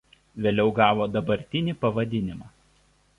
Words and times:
Vėliau 0.45 0.71
gavo 0.79 1.07
dabartinį 1.17 1.75
pavadinimą. 1.85 2.49